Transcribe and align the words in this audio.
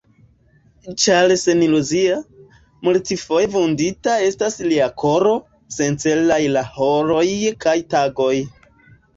Ĉar 1.01 1.33
seniluzia, 1.41 2.15
multfoje 2.87 3.51
vundita 3.57 4.15
estas 4.31 4.57
lia 4.71 4.89
koro, 5.05 5.37
sencelaj 5.79 6.43
la 6.59 6.67
horoj 6.79 7.25
kaj 7.67 7.77
tagoj. 7.97 8.35